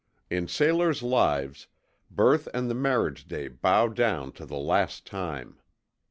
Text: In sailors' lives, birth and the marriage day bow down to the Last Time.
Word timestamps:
In 0.31 0.47
sailors' 0.47 1.03
lives, 1.03 1.67
birth 2.09 2.47
and 2.55 2.71
the 2.71 2.73
marriage 2.73 3.27
day 3.27 3.47
bow 3.47 3.87
down 3.87 4.31
to 4.31 4.47
the 4.47 4.57
Last 4.57 5.05
Time. 5.05 5.59